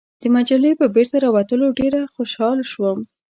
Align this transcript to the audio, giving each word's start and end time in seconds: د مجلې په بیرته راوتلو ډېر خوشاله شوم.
د 0.21 0.23
مجلې 0.35 0.71
په 0.79 0.85
بیرته 0.95 1.15
راوتلو 1.25 1.67
ډېر 1.79 1.93
خوشاله 2.13 2.63
شوم. 2.71 2.99